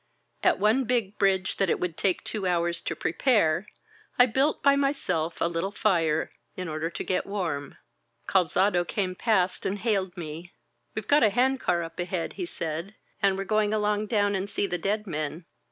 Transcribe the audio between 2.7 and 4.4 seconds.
to prepare, I